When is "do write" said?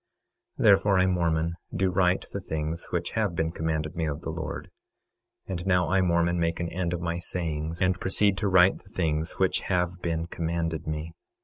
1.75-2.25